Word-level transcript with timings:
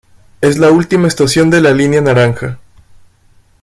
Es 0.41 0.57
la 0.57 0.71
última 0.71 1.07
estación 1.07 1.51
de 1.51 1.61
la 1.61 1.73
Línea 1.73 2.01
Naranja. 2.01 2.57